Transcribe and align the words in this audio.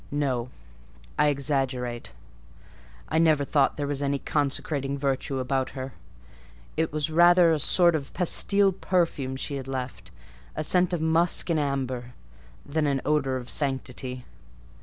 No,—I 0.09 1.27
exaggerate; 1.27 2.11
I 3.07 3.19
never 3.19 3.45
thought 3.45 3.77
there 3.77 3.85
was 3.85 4.01
any 4.01 4.17
consecrating 4.17 4.97
virtue 4.97 5.37
about 5.37 5.69
her: 5.77 5.93
it 6.75 6.91
was 6.91 7.11
rather 7.11 7.51
a 7.51 7.59
sort 7.59 7.93
of 7.93 8.11
pastille 8.11 8.71
perfume 8.71 9.35
she 9.35 9.57
had 9.57 9.67
left; 9.67 10.09
a 10.55 10.63
scent 10.63 10.91
of 10.95 11.01
musk 11.01 11.51
and 11.51 11.59
amber, 11.59 12.15
than 12.65 12.87
an 12.87 12.99
odour 13.05 13.35
of 13.35 13.51
sanctity. 13.51 14.25